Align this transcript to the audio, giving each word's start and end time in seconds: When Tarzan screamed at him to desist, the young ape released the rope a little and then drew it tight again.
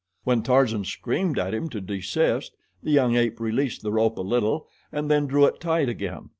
When 0.23 0.41
Tarzan 0.41 0.83
screamed 0.83 1.37
at 1.37 1.53
him 1.53 1.69
to 1.69 1.79
desist, 1.79 2.55
the 2.81 2.89
young 2.89 3.15
ape 3.15 3.39
released 3.39 3.83
the 3.83 3.91
rope 3.91 4.17
a 4.17 4.21
little 4.23 4.67
and 4.91 5.11
then 5.11 5.27
drew 5.27 5.45
it 5.45 5.59
tight 5.59 5.89
again. 5.89 6.29